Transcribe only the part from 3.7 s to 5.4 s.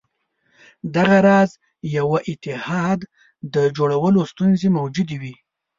جوړولو ستونزې موجودې وې.